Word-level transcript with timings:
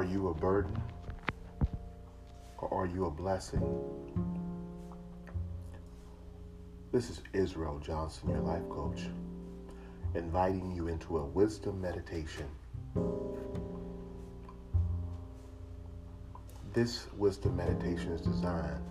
Are 0.00 0.04
you 0.04 0.28
a 0.28 0.34
burden 0.34 0.82
or 2.56 2.72
are 2.72 2.86
you 2.86 3.04
a 3.04 3.10
blessing? 3.10 3.60
This 6.90 7.10
is 7.10 7.20
Israel 7.34 7.78
Johnson, 7.84 8.30
your 8.30 8.40
life 8.40 8.66
coach, 8.70 9.02
inviting 10.14 10.74
you 10.74 10.88
into 10.88 11.18
a 11.18 11.26
wisdom 11.26 11.82
meditation. 11.82 12.46
This 16.72 17.06
wisdom 17.18 17.56
meditation 17.56 18.12
is 18.12 18.22
designed 18.22 18.82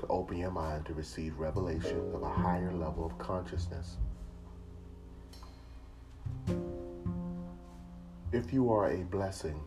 to 0.00 0.06
open 0.08 0.36
your 0.36 0.50
mind 0.50 0.84
to 0.84 0.92
receive 0.92 1.38
revelation 1.38 1.98
of 2.12 2.22
a 2.22 2.28
higher 2.28 2.74
level 2.74 3.06
of 3.06 3.16
consciousness. 3.16 3.96
If 8.32 8.52
you 8.52 8.72
are 8.72 8.92
a 8.92 8.98
blessing, 8.98 9.58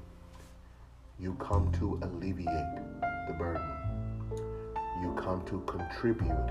you 1.20 1.34
come 1.34 1.70
to 1.74 2.00
alleviate 2.02 2.48
the 3.28 3.34
burden. 3.38 3.70
You 5.02 5.14
come 5.22 5.44
to 5.48 5.60
contribute 5.68 6.50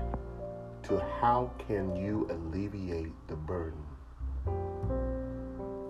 to 0.83 0.99
how 1.19 1.51
can 1.57 1.95
you 1.95 2.27
alleviate 2.29 3.13
the 3.27 3.35
burden. 3.35 3.81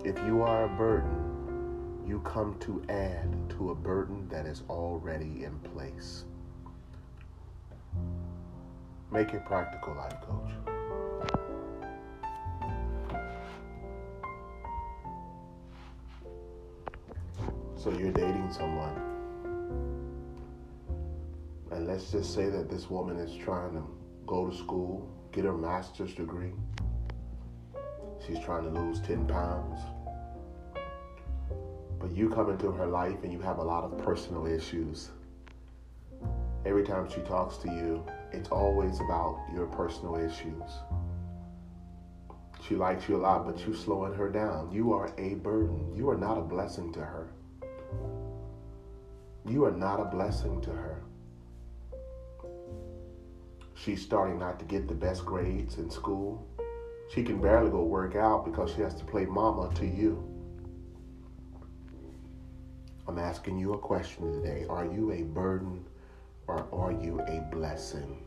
If 0.02 0.16
you 0.24 0.40
are 0.40 0.64
a 0.64 0.68
burden, 0.78 2.02
you 2.06 2.20
come 2.20 2.56
to 2.60 2.82
add 2.88 3.50
to 3.58 3.72
a 3.72 3.74
burden 3.74 4.26
that 4.30 4.46
is 4.46 4.62
already 4.70 5.44
in 5.44 5.58
place. 5.74 6.24
Make 9.12 9.34
it 9.34 9.44
practical, 9.44 9.94
life 9.94 10.22
coach. 10.22 10.73
So 17.84 17.90
you're 17.90 18.12
dating 18.12 18.50
someone. 18.50 18.98
And 21.70 21.86
let's 21.86 22.10
just 22.10 22.32
say 22.32 22.48
that 22.48 22.70
this 22.70 22.88
woman 22.88 23.18
is 23.18 23.36
trying 23.36 23.74
to 23.74 23.82
go 24.26 24.48
to 24.48 24.56
school, 24.56 25.06
get 25.32 25.44
her 25.44 25.52
master's 25.52 26.14
degree. 26.14 26.54
She's 28.26 28.38
trying 28.38 28.62
to 28.62 28.80
lose 28.80 29.00
10 29.00 29.26
pounds. 29.26 29.80
But 32.00 32.10
you 32.12 32.30
come 32.30 32.48
into 32.48 32.70
her 32.72 32.86
life 32.86 33.18
and 33.22 33.30
you 33.30 33.40
have 33.40 33.58
a 33.58 33.62
lot 33.62 33.84
of 33.84 33.98
personal 33.98 34.46
issues. 34.46 35.10
Every 36.64 36.84
time 36.84 37.06
she 37.10 37.20
talks 37.20 37.58
to 37.58 37.68
you, 37.68 38.02
it's 38.32 38.48
always 38.48 38.98
about 39.00 39.44
your 39.52 39.66
personal 39.66 40.16
issues. 40.16 40.70
She 42.66 42.76
likes 42.76 43.10
you 43.10 43.16
a 43.16 43.18
lot, 43.18 43.44
but 43.44 43.62
you're 43.66 43.76
slowing 43.76 44.14
her 44.14 44.30
down. 44.30 44.72
You 44.72 44.94
are 44.94 45.12
a 45.18 45.34
burden. 45.34 45.94
You 45.94 46.08
are 46.08 46.16
not 46.16 46.38
a 46.38 46.40
blessing 46.40 46.90
to 46.94 47.00
her. 47.00 47.28
You 49.46 49.64
are 49.64 49.72
not 49.72 50.00
a 50.00 50.04
blessing 50.04 50.60
to 50.62 50.70
her. 50.70 51.02
She's 53.74 54.00
starting 54.00 54.38
not 54.38 54.58
to 54.60 54.64
get 54.64 54.88
the 54.88 54.94
best 54.94 55.26
grades 55.26 55.76
in 55.76 55.90
school. 55.90 56.46
She 57.12 57.22
can 57.22 57.40
barely 57.40 57.70
go 57.70 57.82
work 57.82 58.16
out 58.16 58.44
because 58.44 58.72
she 58.74 58.80
has 58.80 58.94
to 58.94 59.04
play 59.04 59.26
mama 59.26 59.72
to 59.74 59.86
you. 59.86 60.22
I'm 63.06 63.18
asking 63.18 63.58
you 63.58 63.74
a 63.74 63.78
question 63.78 64.32
today. 64.32 64.64
Are 64.70 64.86
you 64.86 65.12
a 65.12 65.22
burden 65.22 65.84
or 66.46 66.66
are 66.72 66.92
you 66.92 67.20
a 67.20 67.40
blessing? 67.54 68.24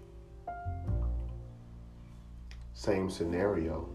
Same 2.74 3.10
scenario. 3.10 3.90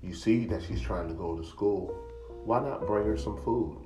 You 0.00 0.14
see 0.14 0.46
that 0.46 0.62
she's 0.62 0.80
trying 0.80 1.08
to 1.08 1.14
go 1.14 1.36
to 1.36 1.44
school. 1.44 1.92
Why 2.44 2.60
not 2.60 2.86
bring 2.86 3.04
her 3.06 3.18
some 3.18 3.42
food? 3.42 3.78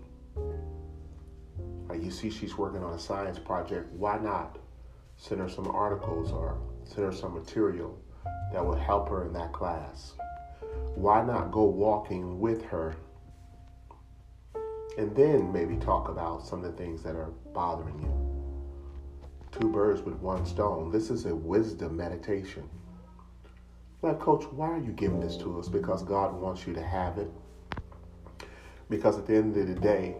You 1.92 2.10
see 2.10 2.30
she's 2.30 2.56
working 2.56 2.82
on 2.82 2.94
a 2.94 2.98
science 2.98 3.38
project, 3.38 3.92
why 3.92 4.18
not 4.18 4.58
send 5.16 5.40
her 5.40 5.48
some 5.48 5.68
articles 5.68 6.32
or 6.32 6.58
send 6.84 7.06
her 7.06 7.12
some 7.12 7.34
material 7.34 7.98
that 8.52 8.64
will 8.64 8.76
help 8.76 9.08
her 9.08 9.26
in 9.26 9.32
that 9.34 9.52
class? 9.52 10.14
Why 10.94 11.22
not 11.24 11.52
go 11.52 11.64
walking 11.64 12.40
with 12.40 12.64
her 12.64 12.96
and 14.96 15.14
then 15.14 15.52
maybe 15.52 15.76
talk 15.76 16.08
about 16.08 16.46
some 16.46 16.64
of 16.64 16.70
the 16.70 16.76
things 16.76 17.02
that 17.02 17.16
are 17.16 17.32
bothering 17.52 18.00
you? 18.00 18.24
Two 19.52 19.70
birds 19.70 20.02
with 20.02 20.14
one 20.16 20.44
stone. 20.46 20.90
This 20.90 21.10
is 21.10 21.26
a 21.26 21.34
wisdom 21.34 21.96
meditation. 21.96 22.68
Like, 24.02 24.20
coach, 24.20 24.44
why 24.50 24.68
are 24.68 24.78
you 24.78 24.92
giving 24.92 25.20
this 25.20 25.36
to 25.38 25.58
us? 25.58 25.68
Because 25.68 26.02
God 26.02 26.34
wants 26.34 26.66
you 26.66 26.74
to 26.74 26.82
have 26.82 27.18
it. 27.18 27.30
Because 28.90 29.16
at 29.16 29.26
the 29.26 29.36
end 29.36 29.56
of 29.56 29.66
the 29.66 29.74
day, 29.74 30.16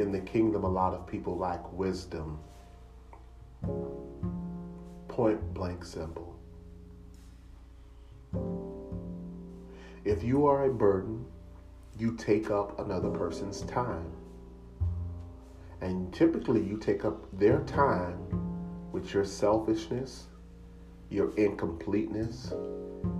in 0.00 0.12
the 0.12 0.20
kingdom, 0.20 0.64
a 0.64 0.68
lot 0.68 0.94
of 0.94 1.06
people 1.06 1.36
lack 1.36 1.72
wisdom. 1.72 2.38
Point 5.08 5.54
blank 5.54 5.84
simple. 5.84 6.36
If 10.04 10.22
you 10.22 10.46
are 10.46 10.64
a 10.64 10.72
burden, 10.72 11.24
you 11.98 12.14
take 12.16 12.50
up 12.50 12.78
another 12.78 13.10
person's 13.10 13.62
time. 13.62 14.12
And 15.80 16.12
typically, 16.12 16.62
you 16.62 16.78
take 16.78 17.04
up 17.04 17.26
their 17.38 17.60
time 17.60 18.18
with 18.92 19.12
your 19.12 19.24
selfishness, 19.24 20.26
your 21.10 21.34
incompleteness, 21.36 22.52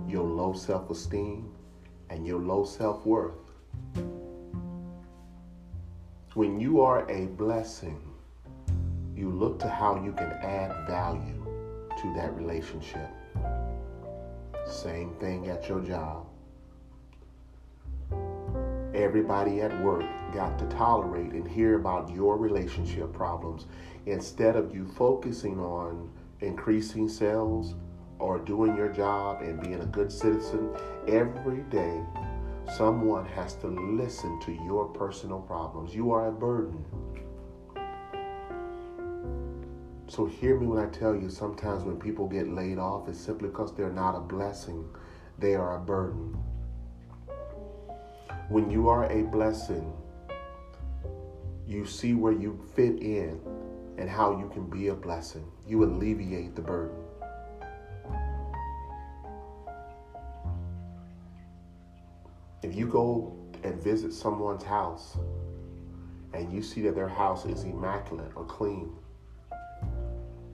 your 0.07 0.23
low 0.23 0.53
self 0.53 0.89
esteem, 0.89 1.51
and 2.09 2.25
your 2.25 2.39
low 2.39 2.65
self 2.65 3.05
worth. 3.05 3.48
When 6.39 6.57
you 6.57 6.79
are 6.79 7.05
a 7.11 7.25
blessing, 7.25 7.99
you 9.13 9.29
look 9.29 9.59
to 9.59 9.67
how 9.67 10.01
you 10.01 10.13
can 10.13 10.31
add 10.41 10.87
value 10.87 11.43
to 12.01 12.13
that 12.15 12.33
relationship. 12.33 13.09
Same 14.65 15.13
thing 15.15 15.49
at 15.49 15.67
your 15.67 15.81
job. 15.81 16.27
Everybody 18.95 19.59
at 19.59 19.83
work 19.83 20.05
got 20.33 20.57
to 20.59 20.65
tolerate 20.67 21.33
and 21.33 21.45
hear 21.45 21.77
about 21.77 22.09
your 22.15 22.37
relationship 22.37 23.11
problems 23.11 23.65
instead 24.05 24.55
of 24.55 24.73
you 24.73 24.85
focusing 24.85 25.59
on 25.59 26.09
increasing 26.39 27.09
sales 27.09 27.75
or 28.17 28.39
doing 28.39 28.77
your 28.77 28.87
job 28.87 29.41
and 29.41 29.61
being 29.61 29.81
a 29.81 29.87
good 29.87 30.09
citizen 30.09 30.69
every 31.05 31.63
day 31.63 32.01
Someone 32.77 33.25
has 33.25 33.55
to 33.55 33.67
listen 33.67 34.39
to 34.41 34.51
your 34.51 34.85
personal 34.85 35.39
problems. 35.39 35.95
You 35.95 36.11
are 36.11 36.27
a 36.27 36.31
burden. 36.31 36.85
So 40.07 40.25
hear 40.25 40.59
me 40.59 40.67
when 40.67 40.79
I 40.83 40.87
tell 40.89 41.15
you 41.15 41.29
sometimes 41.29 41.83
when 41.83 41.99
people 41.99 42.27
get 42.27 42.47
laid 42.47 42.77
off, 42.77 43.09
it's 43.09 43.19
simply 43.19 43.49
because 43.49 43.75
they're 43.75 43.91
not 43.91 44.15
a 44.15 44.19
blessing, 44.19 44.87
they 45.39 45.55
are 45.55 45.77
a 45.77 45.79
burden. 45.79 46.37
When 48.49 48.69
you 48.69 48.87
are 48.87 49.11
a 49.11 49.23
blessing, 49.23 49.91
you 51.67 51.85
see 51.85 52.13
where 52.13 52.33
you 52.33 52.59
fit 52.75 53.01
in 53.01 53.39
and 53.97 54.09
how 54.09 54.39
you 54.39 54.49
can 54.49 54.69
be 54.69 54.87
a 54.87 54.95
blessing. 54.95 55.45
You 55.67 55.83
alleviate 55.83 56.55
the 56.55 56.61
burden. 56.61 56.95
You 62.79 62.87
go 62.87 63.35
and 63.63 63.83
visit 63.83 64.13
someone's 64.13 64.63
house 64.63 65.17
and 66.33 66.51
you 66.53 66.61
see 66.61 66.81
that 66.81 66.95
their 66.95 67.09
house 67.09 67.45
is 67.45 67.63
immaculate 67.63 68.31
or 68.35 68.45
clean, 68.45 68.89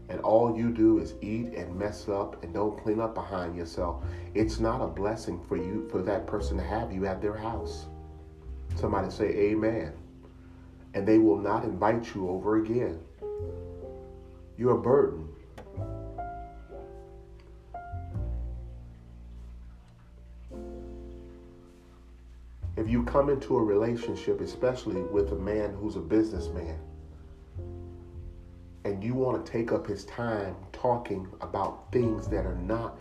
and 0.09 0.19
all 0.22 0.58
you 0.58 0.72
do 0.72 1.00
is 1.00 1.14
eat 1.22 1.47
and 1.53 1.78
mess 1.78 2.08
up 2.08 2.41
and 2.44 2.53
don't 2.53 2.81
clean 2.81 3.00
up 3.00 3.14
behind 3.14 3.56
yourself, 3.56 4.03
it's 4.34 4.59
not 4.59 4.81
a 4.81 4.88
blessing 4.88 5.44
for 5.47 5.58
you 5.58 5.88
for 5.91 6.02
that 6.02 6.26
person 6.26 6.58
to 6.58 6.64
have 6.64 6.91
you 6.91 7.05
at 7.05 7.22
their 7.22 7.35
house. 7.35 7.85
Somebody 8.76 9.11
say 9.11 9.26
amen. 9.26 9.94
And 10.94 11.08
they 11.08 11.17
will 11.17 11.38
not 11.38 11.66
invite 11.66 12.16
you 12.16 12.29
over 12.29 12.64
again. 12.64 12.99
You're 14.58 14.78
a 14.78 14.82
burden. 14.82 15.28
If 22.85 22.91
you 22.91 23.02
come 23.02 23.29
into 23.29 23.58
a 23.58 23.64
relationship, 23.64 24.41
especially 24.41 25.02
with 25.02 25.32
a 25.32 25.35
man 25.35 25.73
who's 25.73 25.96
a 25.96 25.99
businessman, 25.99 26.78
and 28.84 29.03
you 29.03 29.16
want 29.16 29.43
to 29.43 29.52
take 29.52 29.72
up 29.72 29.87
his 29.87 30.05
time 30.05 30.55
talking 30.72 31.28
about 31.41 31.91
things 31.91 32.28
that 32.28 32.46
are 32.46 32.58
not 32.58 32.99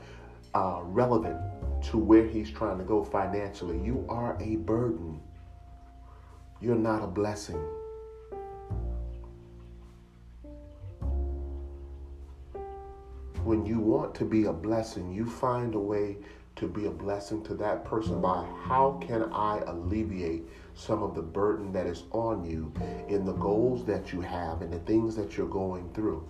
uh, 0.54 0.81
relevant 0.84 1.38
to 1.82 1.98
where 1.98 2.26
he's 2.26 2.50
trying 2.50 2.78
to 2.78 2.84
go 2.84 3.04
financially, 3.04 3.78
you 3.84 4.06
are 4.08 4.40
a 4.40 4.56
burden. 4.56 5.20
You're 6.62 6.76
not 6.76 7.04
a 7.04 7.06
blessing. 7.06 7.62
When 13.42 13.66
you 13.66 13.81
want 13.81 14.14
to 14.14 14.25
be 14.25 14.44
a 14.44 14.52
blessing, 14.52 15.12
you 15.12 15.26
find 15.26 15.75
a 15.75 15.78
way 15.78 16.16
to 16.56 16.68
be 16.68 16.86
a 16.86 16.90
blessing 16.90 17.42
to 17.44 17.54
that 17.54 17.84
person 17.84 18.20
by 18.20 18.46
how 18.64 19.00
can 19.06 19.24
I 19.32 19.62
alleviate 19.66 20.44
some 20.74 21.02
of 21.02 21.14
the 21.14 21.22
burden 21.22 21.72
that 21.72 21.86
is 21.86 22.04
on 22.12 22.44
you 22.44 22.72
in 23.08 23.24
the 23.24 23.32
goals 23.32 23.84
that 23.86 24.12
you 24.12 24.20
have 24.20 24.62
and 24.62 24.72
the 24.72 24.78
things 24.80 25.16
that 25.16 25.36
you're 25.36 25.48
going 25.48 25.92
through. 25.92 26.26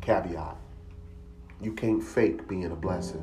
Caveat 0.00 0.56
you 1.62 1.72
can't 1.72 2.02
fake 2.02 2.48
being 2.48 2.72
a 2.72 2.74
blessing. 2.74 3.22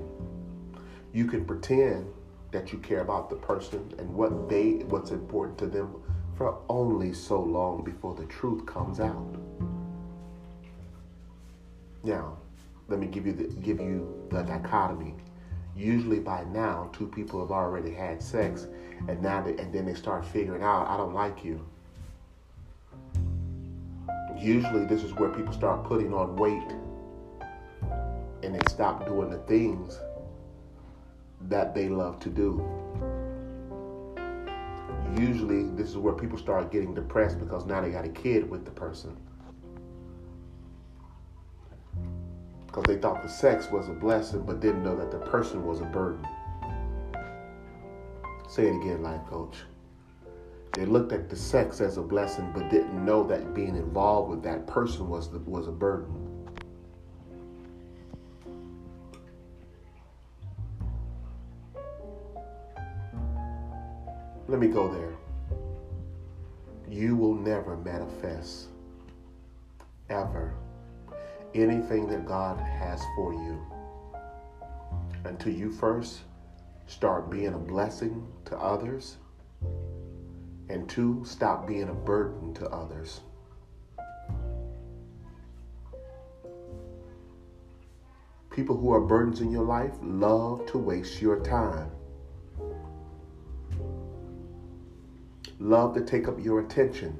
You 1.11 1.25
can 1.25 1.45
pretend 1.45 2.07
that 2.51 2.71
you 2.71 2.79
care 2.79 3.01
about 3.01 3.29
the 3.29 3.35
person 3.35 3.91
and 3.97 4.13
what 4.13 4.47
they 4.47 4.83
what's 4.89 5.11
important 5.11 5.57
to 5.59 5.67
them 5.67 5.95
for 6.35 6.59
only 6.69 7.13
so 7.13 7.41
long 7.41 7.83
before 7.83 8.13
the 8.13 8.25
truth 8.25 8.65
comes 8.65 8.99
out. 8.99 9.35
Now, 12.03 12.37
let 12.87 12.99
me 12.99 13.07
give 13.07 13.25
you 13.25 13.33
the, 13.33 13.43
give 13.61 13.79
you 13.79 14.27
the 14.29 14.43
dichotomy. 14.43 15.15
Usually 15.75 16.19
by 16.19 16.43
now, 16.45 16.89
two 16.93 17.07
people 17.07 17.39
have 17.39 17.51
already 17.51 17.93
had 17.93 18.23
sex, 18.23 18.67
and 19.07 19.21
now 19.21 19.41
they, 19.43 19.51
and 19.57 19.73
then 19.73 19.85
they 19.85 19.93
start 19.93 20.25
figuring 20.25 20.63
out, 20.63 20.87
I 20.87 20.97
don't 20.97 21.13
like 21.13 21.43
you. 21.43 21.63
Usually, 24.37 24.85
this 24.85 25.03
is 25.03 25.13
where 25.13 25.29
people 25.29 25.53
start 25.53 25.83
putting 25.83 26.13
on 26.13 26.35
weight, 26.35 26.71
and 28.43 28.55
they 28.55 28.61
stop 28.69 29.05
doing 29.05 29.29
the 29.29 29.39
things 29.39 29.99
that 31.41 31.75
they 31.75 31.89
love 31.89 32.19
to 32.21 32.29
do. 32.29 32.63
Usually, 35.17 35.63
this 35.75 35.89
is 35.89 35.97
where 35.97 36.13
people 36.13 36.37
start 36.37 36.71
getting 36.71 36.93
depressed 36.93 37.39
because 37.39 37.65
now 37.65 37.81
they 37.81 37.89
got 37.89 38.05
a 38.05 38.09
kid 38.09 38.49
with 38.49 38.65
the 38.65 38.71
person. 38.71 39.17
Because 42.77 42.93
they 42.93 43.01
thought 43.01 43.23
the 43.23 43.27
sex 43.27 43.71
was 43.71 43.89
a 43.89 43.91
blessing, 43.91 44.43
but 44.43 44.59
didn't 44.59 44.83
know 44.83 44.95
that 44.95 45.09
the 45.09 45.17
person 45.17 45.65
was 45.65 45.81
a 45.81 45.85
burden. 45.85 46.23
Say 48.47 48.67
it 48.67 48.75
again, 48.75 49.01
life 49.01 49.25
coach. 49.25 49.55
They 50.75 50.85
looked 50.85 51.11
at 51.11 51.27
the 51.27 51.35
sex 51.35 51.81
as 51.81 51.97
a 51.97 52.03
blessing, 52.03 52.51
but 52.53 52.69
didn't 52.69 53.03
know 53.03 53.23
that 53.23 53.55
being 53.55 53.75
involved 53.75 54.29
with 54.29 54.43
that 54.43 54.67
person 54.67 55.09
was 55.09 55.31
the, 55.31 55.39
was 55.39 55.67
a 55.67 55.71
burden. 55.71 56.13
Let 64.47 64.59
me 64.59 64.67
go 64.67 64.87
there. 64.93 65.15
You 66.87 67.15
will 67.15 67.33
never 67.33 67.75
manifest, 67.75 68.67
ever, 70.11 70.53
anything 71.57 72.07
that 72.07 72.25
God 72.25 72.59
has 72.59 73.01
for 73.15 73.33
you 73.33 73.65
until 75.25 75.53
you 75.53 75.71
first 75.71 76.21
start 76.85 77.29
being 77.29 77.53
a 77.53 77.57
blessing 77.57 78.25
to 78.45 78.57
others, 78.57 79.17
and 80.69 80.87
two, 80.89 81.23
stop 81.25 81.67
being 81.67 81.89
a 81.89 81.93
burden 81.93 82.53
to 82.55 82.67
others. 82.69 83.21
People 88.49 88.75
who 88.75 88.91
are 88.91 89.01
burdens 89.01 89.41
in 89.41 89.51
your 89.51 89.65
life 89.65 89.93
love 90.01 90.65
to 90.67 90.77
waste 90.77 91.21
your 91.21 91.39
time. 91.43 91.91
love 95.59 95.93
to 95.95 96.01
take 96.01 96.27
up 96.27 96.43
your 96.43 96.59
attention, 96.59 97.17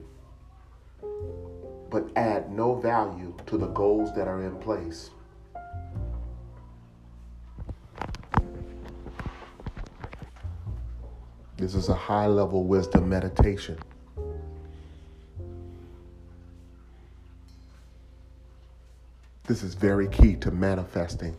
but 1.97 2.11
add 2.15 2.51
no 2.51 2.75
value 2.75 3.33
to 3.47 3.57
the 3.57 3.65
goals 3.69 4.13
that 4.13 4.27
are 4.27 4.43
in 4.43 4.55
place. 4.57 5.09
This 11.55 11.73
is 11.73 11.89
a 11.89 11.95
high 11.95 12.27
level 12.27 12.65
wisdom 12.65 13.09
meditation. 13.09 13.79
This 19.47 19.63
is 19.63 19.73
very 19.73 20.07
key 20.07 20.35
to 20.35 20.51
manifesting. 20.51 21.35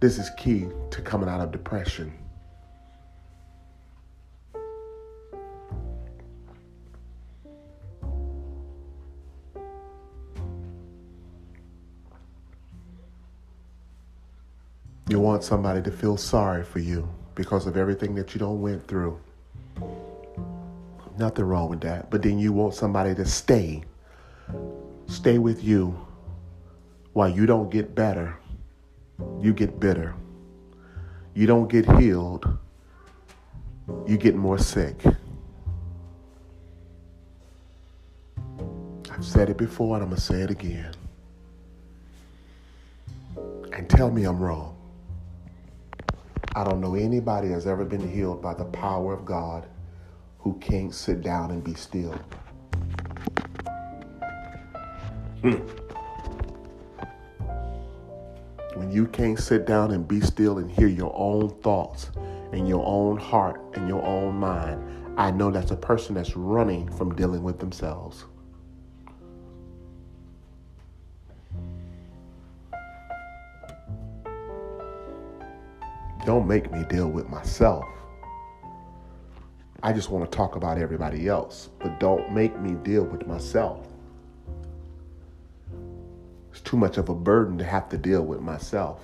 This 0.00 0.16
is 0.16 0.30
key 0.38 0.68
to 0.90 1.02
coming 1.02 1.28
out 1.28 1.42
of 1.42 1.52
depression. 1.52 2.14
You 15.08 15.20
want 15.20 15.44
somebody 15.44 15.80
to 15.82 15.90
feel 15.92 16.16
sorry 16.16 16.64
for 16.64 16.80
you 16.80 17.08
because 17.36 17.66
of 17.68 17.76
everything 17.76 18.16
that 18.16 18.34
you 18.34 18.40
don't 18.40 18.60
went 18.60 18.84
through. 18.88 19.20
Nothing 21.16 21.44
wrong 21.44 21.70
with 21.70 21.80
that. 21.82 22.10
But 22.10 22.22
then 22.22 22.40
you 22.40 22.52
want 22.52 22.74
somebody 22.74 23.14
to 23.14 23.24
stay. 23.24 23.84
Stay 25.06 25.38
with 25.38 25.62
you 25.62 25.96
while 27.12 27.28
you 27.28 27.46
don't 27.46 27.70
get 27.70 27.94
better. 27.94 28.36
You 29.40 29.54
get 29.54 29.78
bitter. 29.78 30.12
You 31.34 31.46
don't 31.46 31.68
get 31.68 31.88
healed. 31.98 32.58
You 34.06 34.16
get 34.16 34.34
more 34.34 34.58
sick. 34.58 35.00
I've 39.10 39.24
said 39.24 39.50
it 39.50 39.56
before 39.56 39.94
and 39.94 40.02
I'm 40.02 40.10
going 40.10 40.16
to 40.16 40.22
say 40.22 40.40
it 40.40 40.50
again. 40.50 40.92
And 43.72 43.88
tell 43.88 44.10
me 44.10 44.24
I'm 44.24 44.40
wrong. 44.40 44.75
I 46.56 46.64
don't 46.64 46.80
know 46.80 46.94
anybody 46.94 47.48
that's 47.48 47.66
ever 47.66 47.84
been 47.84 48.10
healed 48.10 48.40
by 48.40 48.54
the 48.54 48.64
power 48.64 49.12
of 49.12 49.26
God 49.26 49.66
who 50.38 50.54
can't 50.54 50.94
sit 50.94 51.20
down 51.20 51.50
and 51.50 51.62
be 51.62 51.74
still. 51.74 52.18
Hmm. 55.42 55.56
When 58.74 58.90
you 58.90 59.06
can't 59.08 59.38
sit 59.38 59.66
down 59.66 59.90
and 59.90 60.08
be 60.08 60.22
still 60.22 60.56
and 60.56 60.70
hear 60.70 60.88
your 60.88 61.12
own 61.14 61.50
thoughts 61.60 62.10
and 62.52 62.66
your 62.66 62.86
own 62.86 63.18
heart 63.18 63.60
and 63.74 63.86
your 63.86 64.02
own 64.02 64.36
mind, 64.36 64.82
I 65.18 65.32
know 65.32 65.50
that's 65.50 65.72
a 65.72 65.76
person 65.76 66.14
that's 66.14 66.36
running 66.38 66.90
from 66.90 67.14
dealing 67.14 67.42
with 67.42 67.58
themselves. 67.58 68.24
Don't 76.26 76.48
make 76.48 76.72
me 76.72 76.82
deal 76.88 77.06
with 77.06 77.28
myself. 77.28 77.84
I 79.80 79.92
just 79.92 80.10
want 80.10 80.28
to 80.28 80.36
talk 80.36 80.56
about 80.56 80.76
everybody 80.76 81.28
else, 81.28 81.68
but 81.78 82.00
don't 82.00 82.32
make 82.32 82.58
me 82.58 82.72
deal 82.82 83.04
with 83.04 83.28
myself. 83.28 83.86
It's 86.50 86.60
too 86.62 86.76
much 86.76 86.98
of 86.98 87.10
a 87.10 87.14
burden 87.14 87.56
to 87.58 87.64
have 87.64 87.88
to 87.90 87.96
deal 87.96 88.22
with 88.22 88.40
myself. 88.40 89.02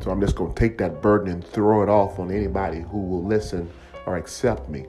So 0.00 0.10
I'm 0.10 0.20
just 0.20 0.34
going 0.34 0.52
to 0.52 0.58
take 0.58 0.76
that 0.78 1.00
burden 1.00 1.32
and 1.32 1.46
throw 1.46 1.84
it 1.84 1.88
off 1.88 2.18
on 2.18 2.32
anybody 2.32 2.80
who 2.80 2.98
will 2.98 3.22
listen 3.22 3.70
or 4.06 4.16
accept 4.16 4.68
me. 4.68 4.86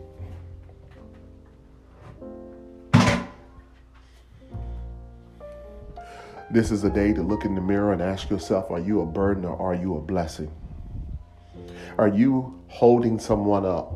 This 6.50 6.72
is 6.72 6.84
a 6.84 6.90
day 6.90 7.14
to 7.14 7.22
look 7.22 7.46
in 7.46 7.54
the 7.54 7.62
mirror 7.62 7.94
and 7.94 8.02
ask 8.02 8.32
yourself 8.32 8.72
are 8.72 8.80
you 8.80 9.02
a 9.02 9.06
burden 9.06 9.46
or 9.46 9.56
are 9.62 9.76
you 9.76 9.96
a 9.96 10.02
blessing? 10.02 10.52
Are 11.98 12.08
you 12.08 12.54
holding 12.68 13.18
someone 13.18 13.66
up 13.66 13.92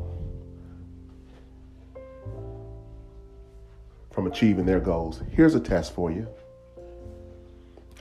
from 4.09 4.25
achieving 4.25 4.65
their 4.65 4.79
goals? 4.79 5.21
Here's 5.29 5.53
a 5.53 5.59
test 5.59 5.93
for 5.93 6.09
you. 6.09 6.27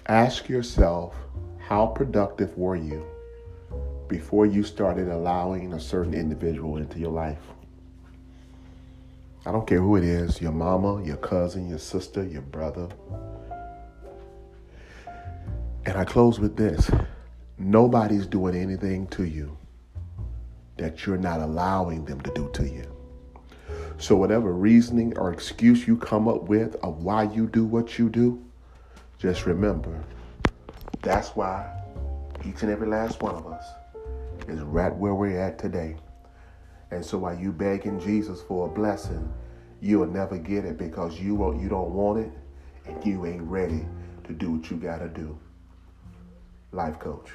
Ask 0.06 0.48
yourself, 0.48 1.14
how 1.58 1.86
productive 1.86 2.56
were 2.56 2.76
you 2.76 3.04
before 4.08 4.46
you 4.46 4.62
started 4.62 5.08
allowing 5.08 5.74
a 5.74 5.80
certain 5.80 6.14
individual 6.14 6.78
into 6.78 6.98
your 6.98 7.12
life? 7.12 7.42
I 9.44 9.52
don't 9.52 9.66
care 9.66 9.80
who 9.80 9.96
it 9.96 10.04
is 10.04 10.40
your 10.40 10.52
mama, 10.52 11.04
your 11.04 11.18
cousin, 11.18 11.68
your 11.68 11.78
sister, 11.78 12.24
your 12.24 12.42
brother. 12.42 12.88
And 15.84 15.98
I 15.98 16.06
close 16.06 16.40
with 16.40 16.56
this 16.56 16.90
nobody's 17.58 18.26
doing 18.26 18.54
anything 18.56 19.06
to 19.08 19.24
you 19.24 19.58
that 20.80 21.04
you're 21.04 21.18
not 21.18 21.40
allowing 21.40 22.06
them 22.06 22.18
to 22.22 22.32
do 22.32 22.50
to 22.54 22.66
you. 22.66 22.84
So, 23.98 24.16
whatever 24.16 24.54
reasoning 24.54 25.16
or 25.18 25.30
excuse 25.30 25.86
you 25.86 25.96
come 25.98 26.26
up 26.26 26.44
with 26.44 26.74
of 26.76 27.04
why 27.04 27.24
you 27.24 27.46
do 27.46 27.66
what 27.66 27.98
you 27.98 28.08
do, 28.08 28.42
just 29.18 29.44
remember 29.44 30.02
that's 31.02 31.36
why 31.36 31.70
each 32.46 32.62
and 32.62 32.70
every 32.70 32.88
last 32.88 33.22
one 33.22 33.34
of 33.34 33.46
us 33.46 33.64
is 34.48 34.60
right 34.60 34.94
where 34.94 35.14
we're 35.14 35.38
at 35.38 35.58
today. 35.58 35.96
And 36.90 37.04
so, 37.04 37.18
while 37.18 37.38
you 37.38 37.52
begging 37.52 38.00
Jesus 38.00 38.40
for 38.40 38.66
a 38.66 38.70
blessing, 38.70 39.30
you 39.82 39.98
will 39.98 40.06
never 40.06 40.38
get 40.38 40.64
it 40.64 40.78
because 40.78 41.20
you 41.20 41.34
won't, 41.34 41.60
you 41.60 41.68
don't 41.68 41.90
want 41.90 42.20
it 42.20 42.32
and 42.86 43.04
you 43.04 43.26
ain't 43.26 43.42
ready 43.42 43.84
to 44.24 44.32
do 44.32 44.52
what 44.52 44.70
you 44.70 44.78
got 44.78 44.98
to 44.98 45.08
do. 45.08 45.38
life 46.72 46.98
coach. 46.98 47.30